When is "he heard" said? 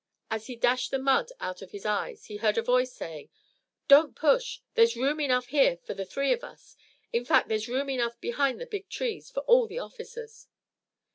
2.25-2.57